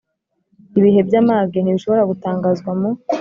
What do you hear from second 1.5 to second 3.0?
ntibishobora gutangazwa mu